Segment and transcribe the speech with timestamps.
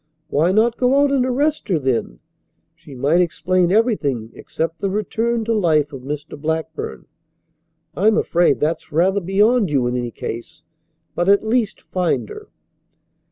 [0.29, 2.21] Why not go out and arrest her then?
[2.73, 6.41] She might explain everything except the return to life of Mr.
[6.41, 7.05] Blackburn.
[7.95, 10.63] I'm afraid that's rather beyond you in any case.
[11.13, 12.49] But at least find her."